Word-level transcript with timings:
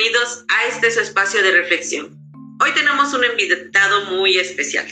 bienvenidos 0.00 0.46
a 0.48 0.66
este 0.66 0.90
su 0.90 1.00
espacio 1.00 1.42
de 1.42 1.52
reflexión. 1.52 2.18
Hoy 2.58 2.70
tenemos 2.72 3.12
un 3.12 3.22
invitado 3.22 4.06
muy 4.06 4.38
especial. 4.38 4.86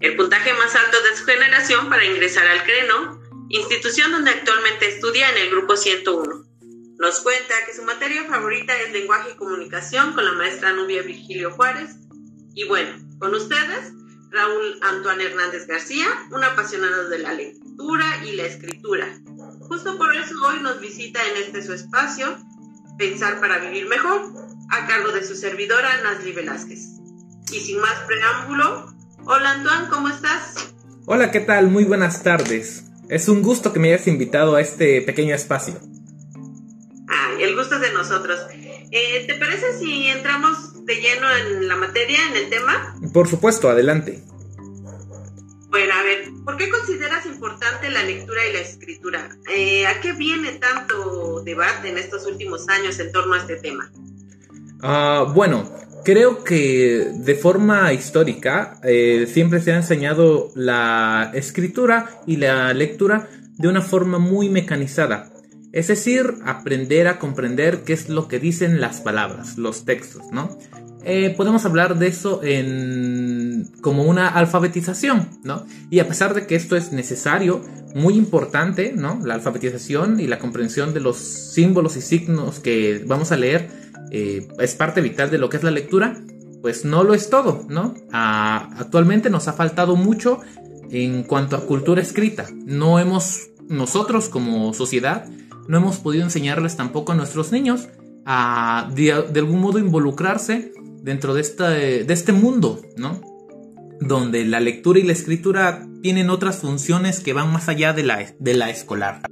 El 0.00 0.14
puntaje 0.14 0.52
más 0.52 0.74
alto 0.74 0.98
de 1.02 1.16
su 1.16 1.24
generación 1.24 1.88
para 1.88 2.04
ingresar 2.04 2.46
al 2.46 2.62
CRENO, 2.62 3.18
institución 3.48 4.12
donde 4.12 4.32
actualmente 4.32 4.88
estudia 4.88 5.30
en 5.30 5.38
el 5.38 5.50
grupo 5.50 5.74
101. 5.78 6.44
Nos 6.98 7.20
cuenta 7.20 7.54
que 7.64 7.74
su 7.74 7.82
materia 7.84 8.24
favorita 8.24 8.78
es 8.78 8.92
lenguaje 8.92 9.30
y 9.30 9.36
comunicación 9.36 10.12
con 10.12 10.26
la 10.26 10.32
maestra 10.32 10.72
Nubia 10.72 11.00
Virgilio 11.00 11.52
Juárez. 11.52 11.96
Y 12.54 12.64
bueno, 12.64 12.90
con 13.18 13.34
ustedes, 13.34 13.94
Raúl 14.32 14.78
Antoine 14.82 15.24
Hernández 15.24 15.66
García, 15.66 16.08
un 16.30 16.44
apasionado 16.44 17.08
de 17.08 17.20
la 17.20 17.32
lectura 17.32 18.04
y 18.22 18.32
la 18.32 18.44
escritura. 18.44 19.18
Justo 19.60 19.96
por 19.96 20.14
eso 20.14 20.34
hoy 20.46 20.60
nos 20.60 20.78
visita 20.78 21.26
en 21.26 21.38
este 21.38 21.62
su 21.62 21.72
espacio 21.72 22.36
Pensar 22.98 23.40
para 23.40 23.58
Vivir 23.58 23.86
Mejor, 23.88 24.22
a 24.70 24.86
cargo 24.86 25.12
de 25.12 25.22
su 25.22 25.34
servidora 25.34 26.00
Nazli 26.02 26.32
Velázquez. 26.32 26.80
Y 27.52 27.60
sin 27.60 27.78
más 27.78 27.94
preámbulo, 28.06 28.86
hola 29.26 29.50
Antoine, 29.50 29.88
¿cómo 29.90 30.08
estás? 30.08 30.72
Hola, 31.04 31.30
¿qué 31.30 31.40
tal? 31.40 31.68
Muy 31.68 31.84
buenas 31.84 32.22
tardes. 32.22 32.84
Es 33.10 33.28
un 33.28 33.42
gusto 33.42 33.74
que 33.74 33.80
me 33.80 33.92
hayas 33.92 34.06
invitado 34.06 34.56
a 34.56 34.62
este 34.62 35.02
pequeño 35.02 35.34
espacio. 35.34 35.78
Ah, 37.08 37.32
el 37.38 37.54
gusto 37.54 37.74
es 37.74 37.82
de 37.82 37.92
nosotros. 37.92 38.40
Eh, 38.90 39.24
¿Te 39.26 39.34
parece 39.34 39.78
si 39.78 40.06
entramos 40.06 40.86
de 40.86 40.94
lleno 40.94 41.26
en 41.36 41.68
la 41.68 41.76
materia, 41.76 42.18
en 42.30 42.36
el 42.36 42.48
tema? 42.48 42.96
Por 43.12 43.28
supuesto, 43.28 43.68
adelante. 43.68 44.22
Bueno, 45.76 45.92
a 45.92 46.02
ver, 46.04 46.30
¿por 46.42 46.56
qué 46.56 46.70
consideras 46.70 47.26
importante 47.26 47.90
la 47.90 48.02
lectura 48.02 48.40
y 48.48 48.54
la 48.54 48.60
escritura? 48.60 49.28
Eh, 49.54 49.86
¿A 49.86 50.00
qué 50.00 50.14
viene 50.14 50.52
tanto 50.52 51.42
debate 51.42 51.90
en 51.90 51.98
estos 51.98 52.24
últimos 52.24 52.66
años 52.70 52.98
en 52.98 53.12
torno 53.12 53.34
a 53.34 53.40
este 53.40 53.56
tema? 53.56 53.92
Ah, 54.80 55.30
bueno, 55.34 55.70
creo 56.02 56.42
que 56.44 57.10
de 57.12 57.34
forma 57.34 57.92
histórica 57.92 58.80
eh, 58.84 59.28
siempre 59.30 59.60
se 59.60 59.72
ha 59.72 59.76
enseñado 59.76 60.50
la 60.54 61.30
escritura 61.34 62.22
y 62.26 62.38
la 62.38 62.72
lectura 62.72 63.28
de 63.58 63.68
una 63.68 63.82
forma 63.82 64.18
muy 64.18 64.48
mecanizada. 64.48 65.30
Es 65.72 65.88
decir, 65.88 66.36
aprender 66.46 67.06
a 67.06 67.18
comprender 67.18 67.82
qué 67.84 67.92
es 67.92 68.08
lo 68.08 68.28
que 68.28 68.38
dicen 68.38 68.80
las 68.80 69.02
palabras, 69.02 69.58
los 69.58 69.84
textos, 69.84 70.22
¿no? 70.32 70.58
Eh, 71.08 71.34
podemos 71.36 71.64
hablar 71.64 71.98
de 71.98 72.08
eso 72.08 72.40
en 72.42 73.35
como 73.80 74.04
una 74.04 74.28
alfabetización, 74.28 75.28
¿no? 75.42 75.66
Y 75.90 76.00
a 76.00 76.08
pesar 76.08 76.34
de 76.34 76.46
que 76.46 76.56
esto 76.56 76.76
es 76.76 76.92
necesario, 76.92 77.62
muy 77.96 78.14
importante, 78.14 78.92
¿no? 78.94 79.20
La 79.24 79.34
alfabetización 79.34 80.20
y 80.20 80.26
la 80.26 80.38
comprensión 80.38 80.92
de 80.92 81.00
los 81.00 81.16
símbolos 81.16 81.96
y 81.96 82.02
signos 82.02 82.60
que 82.60 83.02
vamos 83.06 83.32
a 83.32 83.36
leer 83.36 83.70
eh, 84.10 84.48
es 84.58 84.74
parte 84.74 85.00
vital 85.00 85.30
de 85.30 85.38
lo 85.38 85.48
que 85.48 85.56
es 85.56 85.62
la 85.62 85.70
lectura, 85.70 86.14
pues 86.60 86.84
no 86.84 87.04
lo 87.04 87.14
es 87.14 87.30
todo, 87.30 87.64
¿no? 87.70 87.94
Actualmente 88.12 89.30
nos 89.30 89.48
ha 89.48 89.54
faltado 89.54 89.96
mucho 89.96 90.40
en 90.90 91.22
cuanto 91.22 91.56
a 91.56 91.66
cultura 91.66 92.02
escrita. 92.02 92.46
No 92.66 92.98
hemos, 92.98 93.48
nosotros 93.68 94.28
como 94.28 94.74
sociedad, 94.74 95.26
no 95.66 95.78
hemos 95.78 95.96
podido 95.96 96.24
enseñarles 96.24 96.76
tampoco 96.76 97.12
a 97.12 97.14
nuestros 97.14 97.50
niños 97.50 97.88
a 98.26 98.90
de, 98.94 99.12
algún 99.12 99.60
modo 99.60 99.78
involucrarse 99.78 100.72
dentro 101.02 101.32
de, 101.32 101.40
esta, 101.40 101.70
de 101.70 102.12
este 102.12 102.32
mundo, 102.32 102.82
¿no? 102.96 103.35
Donde 104.00 104.44
la 104.44 104.60
lectura 104.60 104.98
y 104.98 105.02
la 105.02 105.12
escritura 105.12 105.86
tienen 106.02 106.30
otras 106.30 106.58
funciones 106.58 107.20
que 107.20 107.32
van 107.32 107.52
más 107.52 107.68
allá 107.68 107.92
de 107.92 108.02
la, 108.02 108.34
de 108.38 108.54
la 108.54 108.70
escolar, 108.70 109.22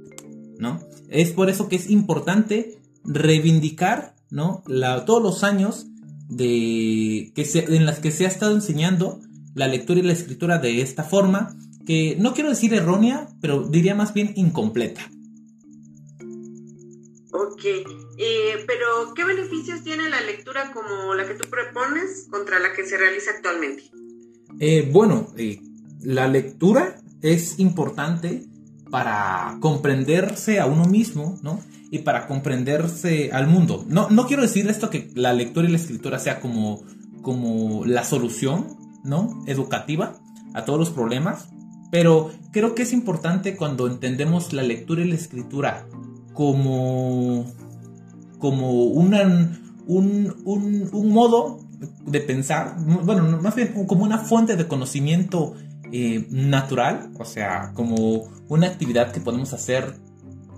¿no? 0.57 0.79
Es 1.09 1.31
por 1.31 1.49
eso 1.49 1.69
que 1.69 1.75
es 1.75 1.89
importante 1.89 2.79
reivindicar, 3.03 4.15
¿no? 4.29 4.63
La, 4.67 5.05
todos 5.05 5.21
los 5.21 5.43
años 5.43 5.87
de, 6.29 7.31
que 7.35 7.45
se, 7.45 7.65
en 7.75 7.85
las 7.85 7.99
que 7.99 8.11
se 8.11 8.25
ha 8.25 8.27
estado 8.27 8.53
enseñando 8.53 9.19
la 9.53 9.67
lectura 9.67 9.99
y 9.99 10.03
la 10.03 10.13
escritura 10.13 10.57
de 10.57 10.81
esta 10.81 11.03
forma, 11.03 11.55
que 11.85 12.17
no 12.19 12.33
quiero 12.33 12.49
decir 12.49 12.73
errónea, 12.73 13.29
pero 13.41 13.63
diría 13.63 13.95
más 13.95 14.13
bien 14.13 14.33
incompleta. 14.35 15.01
Ok, 17.31 17.63
eh, 18.17 18.63
pero 18.65 19.13
¿qué 19.13 19.23
beneficios 19.23 19.83
tiene 19.83 20.09
la 20.09 20.21
lectura 20.21 20.71
como 20.73 21.13
la 21.13 21.27
que 21.27 21.35
tú 21.35 21.49
propones 21.49 22.27
contra 22.29 22.59
la 22.59 22.73
que 22.73 22.85
se 22.85 22.97
realiza 22.97 23.31
actualmente? 23.31 23.83
Eh, 24.59 24.89
bueno, 24.91 25.27
eh, 25.37 25.61
la 26.01 26.27
lectura 26.27 26.97
es 27.21 27.59
importante 27.59 28.45
para 28.89 29.57
comprenderse 29.59 30.59
a 30.59 30.65
uno 30.65 30.85
mismo, 30.85 31.37
¿no? 31.41 31.59
Y 31.91 31.99
para 31.99 32.27
comprenderse 32.27 33.31
al 33.31 33.47
mundo. 33.47 33.85
No, 33.87 34.09
no 34.09 34.27
quiero 34.27 34.41
decir 34.41 34.67
esto 34.69 34.89
que 34.89 35.11
la 35.15 35.33
lectura 35.33 35.67
y 35.67 35.71
la 35.71 35.77
escritura 35.77 36.19
sea 36.19 36.39
como, 36.39 36.83
como 37.21 37.85
la 37.85 38.03
solución, 38.03 38.77
¿no? 39.03 39.43
Educativa 39.47 40.17
a 40.53 40.63
todos 40.65 40.79
los 40.79 40.89
problemas, 40.89 41.49
pero 41.91 42.31
creo 42.51 42.75
que 42.75 42.83
es 42.83 42.93
importante 42.93 43.55
cuando 43.55 43.87
entendemos 43.87 44.53
la 44.53 44.63
lectura 44.63 45.01
y 45.01 45.09
la 45.09 45.15
escritura 45.15 45.87
como, 46.33 47.45
como 48.39 48.83
una, 48.83 49.57
un, 49.87 50.35
un, 50.45 51.09
modo 51.11 51.59
de 52.05 52.19
pensar, 52.21 52.75
bueno, 53.03 53.23
más 53.41 53.55
bien 53.55 53.85
como 53.87 54.03
una 54.03 54.19
fuente 54.19 54.55
de 54.55 54.67
conocimiento 54.67 55.55
eh, 55.91 56.27
natural, 56.29 57.11
o 57.19 57.25
sea, 57.25 57.71
como 57.73 58.23
una 58.49 58.67
actividad 58.67 59.11
que 59.11 59.19
podemos 59.19 59.53
hacer 59.53 59.95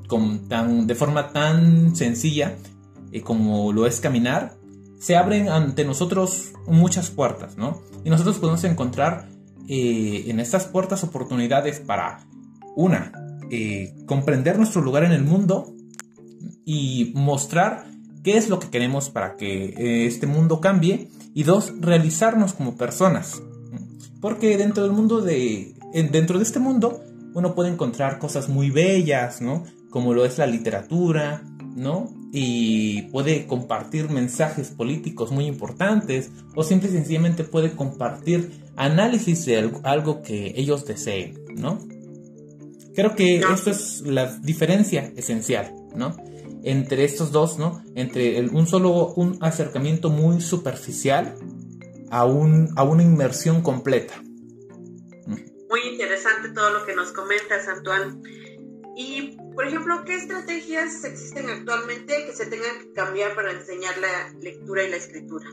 con 0.08 0.48
tan, 0.48 0.88
de 0.88 0.96
forma 0.96 1.32
tan 1.34 1.96
sencilla 1.96 2.56
eh, 3.12 3.22
como 3.22 3.74
lo 3.74 3.86
es 3.86 4.00
caminar, 4.00 4.56
se 5.00 5.16
abren 5.16 5.50
ante 5.50 5.86
nosotros 5.86 6.54
muchas 6.66 7.10
puertas, 7.12 7.58
¿no? 7.58 7.82
Y 8.04 8.10
nosotros 8.10 8.38
podemos 8.38 8.64
encontrar 8.64 9.28
eh, 9.68 10.26
en 10.28 10.40
estas 10.40 10.66
puertas 10.66 11.04
oportunidades 11.04 11.80
para, 11.82 12.20
una, 12.76 13.12
comprender 14.06 14.58
nuestro 14.58 14.82
lugar 14.82 15.04
en 15.04 15.12
el 15.14 15.24
mundo 15.24 15.74
y 16.66 17.14
mostrar 17.16 17.86
qué 18.28 18.36
es 18.36 18.50
lo 18.50 18.60
que 18.60 18.70
queremos 18.70 19.10
para 19.10 19.38
que 19.38 19.68
eh, 19.68 20.06
este 20.06 20.28
mundo 20.28 20.60
cambie 20.60 21.08
y 21.34 21.44
dos, 21.44 21.72
realizarnos 21.80 22.52
como 22.52 22.76
personas. 22.76 23.42
Porque 24.20 24.58
dentro 24.58 24.84
del 24.84 24.92
mundo 24.92 25.22
de 25.22 25.76
dentro 26.12 26.38
de 26.38 26.44
este 26.44 26.60
mundo 26.60 27.02
uno 27.34 27.56
puede 27.56 27.70
encontrar 27.70 28.20
cosas 28.20 28.50
muy 28.50 28.70
bellas, 28.70 29.40
¿no? 29.40 29.64
Como 29.90 30.14
lo 30.14 30.26
es 30.26 30.38
la 30.40 30.46
literatura, 30.46 31.42
¿no? 31.74 32.12
Y 32.34 33.04
puede 33.14 33.48
compartir 33.48 34.10
mensajes 34.10 34.72
políticos 34.72 35.32
muy 35.32 35.46
importantes 35.46 36.30
o 36.54 36.64
simple 36.64 36.90
y 36.90 36.92
sencillamente 36.92 37.46
puede 37.46 37.78
compartir 37.78 38.60
análisis 38.76 39.46
de 39.46 39.72
algo 39.84 40.22
que 40.22 40.52
ellos 40.58 40.86
deseen, 40.86 41.46
¿no? 41.56 41.80
Creo 42.94 43.16
que 43.16 43.38
esto 43.38 43.72
es 43.72 44.02
la 44.02 44.38
diferencia 44.40 45.14
esencial, 45.16 45.74
¿no? 45.96 46.27
Entre 46.64 47.04
estos 47.04 47.32
dos, 47.32 47.58
¿no? 47.58 47.84
Entre 47.96 48.42
un 48.50 48.68
solo, 48.68 49.14
un 49.16 49.38
acercamiento 49.42 50.10
muy 50.10 50.42
superficial 50.42 51.36
a, 52.10 52.26
un, 52.26 52.70
a 52.76 52.84
una 52.84 53.04
inmersión 53.04 53.62
completa. 53.62 54.16
Muy 55.70 55.82
interesante 55.92 56.50
todo 56.50 56.72
lo 56.72 56.86
que 56.86 56.96
nos 56.96 57.12
comentas, 57.12 57.68
Antoine. 57.68 58.22
Y, 58.96 59.38
por 59.54 59.68
ejemplo, 59.68 60.04
¿qué 60.06 60.16
estrategias 60.16 61.04
existen 61.04 61.50
actualmente 61.50 62.26
que 62.26 62.34
se 62.34 62.48
tengan 62.48 62.80
que 62.80 62.94
cambiar 62.94 63.36
para 63.36 63.52
enseñar 63.52 63.96
la 64.00 64.34
lectura 64.42 64.84
y 64.84 64.90
la 64.90 64.96
escritura? 64.96 65.46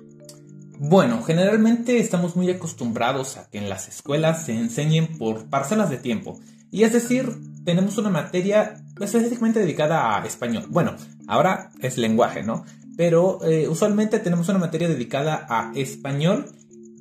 Bueno, 0.78 1.22
generalmente 1.22 1.98
estamos 1.98 2.36
muy 2.36 2.50
acostumbrados 2.50 3.36
a 3.36 3.48
que 3.50 3.58
en 3.58 3.68
las 3.68 3.88
escuelas 3.88 4.46
se 4.46 4.52
enseñen 4.52 5.18
por 5.18 5.50
parcelas 5.50 5.90
de 5.90 5.98
tiempo. 5.98 6.40
Y 6.70 6.84
es 6.84 6.92
decir, 6.92 7.36
tenemos 7.64 7.98
una 7.98 8.10
materia 8.10 8.74
específicamente 9.00 9.60
dedicada 9.60 10.16
a 10.16 10.26
español. 10.26 10.66
Bueno, 10.68 10.94
ahora 11.26 11.70
es 11.80 11.98
lenguaje, 11.98 12.42
¿no? 12.42 12.64
Pero 12.96 13.44
eh, 13.44 13.68
usualmente 13.68 14.20
tenemos 14.20 14.48
una 14.48 14.58
materia 14.58 14.88
dedicada 14.88 15.46
a 15.48 15.72
español 15.74 16.46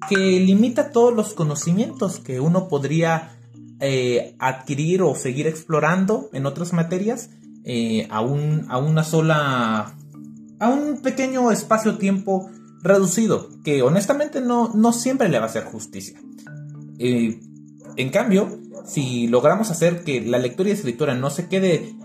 que 0.10 0.16
limita 0.16 0.92
todos 0.92 1.14
los 1.14 1.34
conocimientos 1.34 2.20
que 2.20 2.40
uno 2.40 2.68
podría 2.68 3.38
eh, 3.80 4.36
adquirir 4.40 5.02
o 5.02 5.16
seguir 5.16 5.48
explorando 5.48 6.30
en 6.34 6.46
otras 6.46 6.74
materias 6.74 7.30
eh, 7.64 8.08
a, 8.10 8.22
un, 8.22 8.66
a 8.70 8.78
una 8.78 9.04
sola... 9.04 9.94
a 10.60 10.70
un 10.70 11.02
pequeño 11.02 11.52
espacio-tiempo 11.52 12.50
reducido, 12.82 13.50
que 13.64 13.82
honestamente 13.82 14.42
no, 14.42 14.72
no 14.74 14.92
siempre 14.92 15.30
le 15.30 15.40
va 15.40 15.46
a 15.46 15.50
hacer 15.50 15.64
justicia. 15.64 16.20
en 16.98 18.10
cambio, 18.12 18.60
si 18.86 19.28
logramos 19.28 19.72
hacer 19.72 20.04
que 20.04 20.22
la 20.22 20.38
lectura 20.38 20.70
y 20.70 20.74
escritura 20.74 21.16
no 21.16 21.30
se 21.30 21.48
quede 21.48 21.96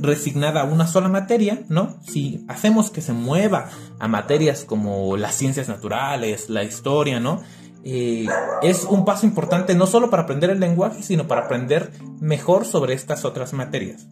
resignada 0.00 0.62
a 0.62 0.64
una 0.64 0.86
sola 0.86 1.08
materia, 1.08 1.62
¿no? 1.68 1.96
Si 2.06 2.44
hacemos 2.48 2.90
que 2.90 3.00
se 3.00 3.12
mueva 3.12 3.70
a 3.98 4.08
materias 4.08 4.64
como 4.64 5.16
las 5.16 5.34
ciencias 5.34 5.68
naturales, 5.68 6.50
la 6.50 6.62
historia, 6.62 7.20
¿no? 7.20 7.40
Eh, 7.82 8.26
es 8.62 8.84
un 8.84 9.06
paso 9.06 9.24
importante 9.24 9.74
no 9.74 9.86
solo 9.86 10.10
para 10.10 10.24
aprender 10.24 10.50
el 10.50 10.60
lenguaje, 10.60 11.02
sino 11.02 11.26
para 11.26 11.42
aprender 11.42 11.92
mejor 12.20 12.66
sobre 12.66 12.92
estas 12.94 13.24
otras 13.24 13.52
materias. 13.52 14.06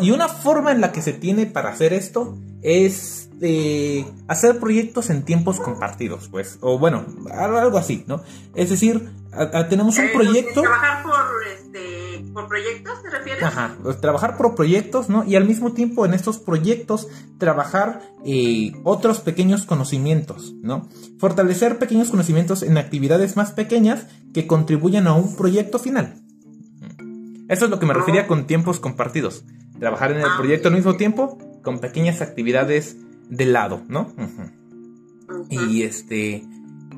y 0.00 0.10
una 0.10 0.28
forma 0.28 0.72
en 0.72 0.80
la 0.80 0.92
que 0.92 1.02
se 1.02 1.12
tiene 1.12 1.46
para 1.46 1.70
hacer 1.70 1.92
esto 1.92 2.36
es 2.62 3.30
de 3.38 4.04
hacer 4.26 4.58
proyectos 4.58 5.10
en 5.10 5.22
tiempos 5.22 5.60
compartidos, 5.60 6.28
pues, 6.28 6.58
o 6.60 6.78
bueno, 6.78 7.04
algo 7.32 7.78
así, 7.78 8.04
¿no? 8.06 8.22
Es 8.54 8.70
decir, 8.70 9.08
tenemos 9.68 9.98
un 9.98 10.04
eh, 10.04 10.10
proyecto... 10.12 10.62
¿Trabajar 10.62 11.04
este, 11.52 12.24
por, 12.32 12.48
proyectos, 12.48 13.02
te 13.02 13.10
refieres? 13.10 13.42
Ajá, 13.42 13.76
trabajar 14.00 14.36
por 14.36 14.54
proyectos, 14.54 15.08
¿no? 15.08 15.24
Y 15.24 15.36
al 15.36 15.44
mismo 15.44 15.72
tiempo 15.72 16.06
en 16.06 16.14
estos 16.14 16.38
proyectos 16.38 17.08
trabajar 17.38 18.02
eh, 18.24 18.72
otros 18.84 19.20
pequeños 19.20 19.66
conocimientos, 19.66 20.54
¿no? 20.62 20.88
Fortalecer 21.18 21.78
pequeños 21.78 22.10
conocimientos 22.10 22.62
en 22.62 22.78
actividades 22.78 23.36
más 23.36 23.52
pequeñas 23.52 24.06
que 24.32 24.46
contribuyan 24.46 25.06
a 25.06 25.14
un 25.14 25.36
proyecto 25.36 25.78
final. 25.78 26.14
Eso 27.48 27.64
es 27.64 27.70
lo 27.70 27.78
que 27.78 27.86
me 27.86 27.94
refería 27.94 28.26
con 28.26 28.46
tiempos 28.46 28.78
compartidos. 28.78 29.44
Trabajar 29.78 30.12
en 30.12 30.18
el 30.18 30.26
ah, 30.26 30.36
proyecto 30.36 30.68
al 30.68 30.74
mismo 30.74 30.96
tiempo 30.96 31.38
con 31.62 31.78
pequeñas 31.78 32.20
actividades 32.20 32.96
de 33.28 33.46
lado, 33.46 33.82
¿no? 33.88 34.12
Y 35.48 35.82
este 35.82 36.44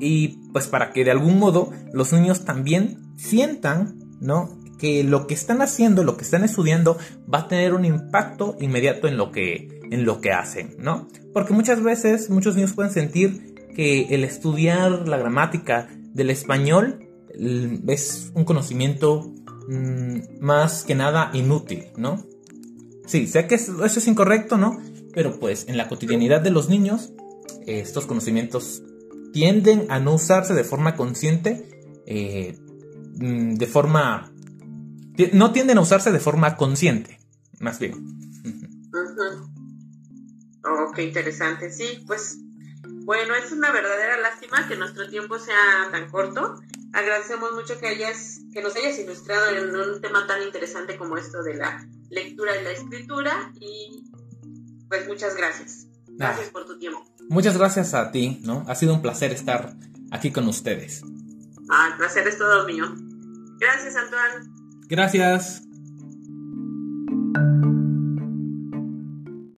y 0.01 0.39
pues 0.51 0.67
para 0.67 0.91
que 0.91 1.05
de 1.05 1.11
algún 1.11 1.39
modo 1.39 1.71
los 1.93 2.11
niños 2.11 2.43
también 2.43 3.13
sientan, 3.17 3.99
¿no? 4.19 4.57
Que 4.77 5.03
lo 5.03 5.27
que 5.27 5.33
están 5.33 5.61
haciendo, 5.61 6.03
lo 6.03 6.17
que 6.17 6.23
están 6.23 6.43
estudiando 6.43 6.97
va 7.31 7.39
a 7.39 7.47
tener 7.47 7.73
un 7.73 7.85
impacto 7.85 8.57
inmediato 8.59 9.07
en 9.07 9.17
lo 9.17 9.31
que 9.31 9.79
en 9.91 10.05
lo 10.05 10.21
que 10.21 10.31
hacen, 10.31 10.75
¿no? 10.79 11.07
Porque 11.33 11.53
muchas 11.53 11.83
veces 11.83 12.29
muchos 12.29 12.55
niños 12.55 12.73
pueden 12.73 12.91
sentir 12.91 13.53
que 13.75 14.07
el 14.15 14.23
estudiar 14.23 15.07
la 15.07 15.17
gramática 15.17 15.87
del 16.13 16.29
español 16.29 17.07
es 17.87 18.31
un 18.33 18.43
conocimiento 18.43 19.33
Mm, 19.67 20.39
más 20.39 20.83
que 20.83 20.95
nada 20.95 21.29
inútil, 21.33 21.85
¿no? 21.95 22.25
Sí, 23.05 23.27
sé 23.27 23.47
que 23.47 23.55
eso 23.55 23.85
es 23.85 24.07
incorrecto, 24.07 24.57
¿no? 24.57 24.81
Pero 25.13 25.39
pues 25.39 25.67
en 25.67 25.77
la 25.77 25.87
cotidianidad 25.87 26.41
de 26.41 26.49
los 26.49 26.69
niños, 26.69 27.13
estos 27.67 28.05
conocimientos 28.05 28.83
tienden 29.31 29.87
a 29.89 29.99
no 29.99 30.15
usarse 30.15 30.53
de 30.53 30.63
forma 30.63 30.95
consciente, 30.95 32.03
eh, 32.05 32.57
mm, 33.15 33.55
de 33.55 33.67
forma... 33.67 34.31
No 35.33 35.51
tienden 35.51 35.77
a 35.77 35.81
usarse 35.81 36.11
de 36.11 36.19
forma 36.19 36.55
consciente, 36.55 37.19
más 37.59 37.79
bien. 37.79 37.93
Oh, 40.63 40.91
qué 40.95 41.03
interesante. 41.03 41.71
Sí, 41.71 42.03
pues 42.07 42.39
bueno, 43.03 43.35
es 43.35 43.51
una 43.51 43.71
verdadera 43.71 44.17
lástima 44.17 44.67
que 44.67 44.75
nuestro 44.75 45.09
tiempo 45.09 45.37
sea 45.39 45.89
tan 45.91 46.09
corto. 46.09 46.55
Agradecemos 46.93 47.51
mucho 47.53 47.79
que 47.79 47.87
hayas, 47.87 48.39
que 48.53 48.61
nos 48.61 48.75
hayas 48.75 48.97
ilustrado 48.99 49.49
en 49.49 49.75
un 49.75 50.01
tema 50.01 50.27
tan 50.27 50.41
interesante 50.43 50.97
como 50.97 51.17
esto 51.17 51.41
de 51.43 51.55
la 51.55 51.87
lectura 52.09 52.59
y 52.59 52.63
la 52.63 52.71
escritura. 52.71 53.51
Y 53.59 54.11
pues 54.87 55.07
muchas 55.07 55.35
gracias. 55.35 55.87
Gracias 56.27 56.49
por 56.49 56.65
tu 56.65 56.77
tiempo. 56.77 57.05
Muchas 57.29 57.57
gracias 57.57 57.93
a 57.93 58.11
ti, 58.11 58.39
¿no? 58.43 58.65
Ha 58.67 58.75
sido 58.75 58.93
un 58.93 59.01
placer 59.01 59.31
estar 59.31 59.73
aquí 60.11 60.31
con 60.31 60.47
ustedes. 60.47 61.01
Ah, 61.69 61.89
el 61.91 61.97
placer 61.97 62.27
es 62.27 62.37
todo 62.37 62.65
mío. 62.65 62.85
Gracias, 63.59 63.95
Antoine. 63.95 64.51
Gracias. 64.87 65.61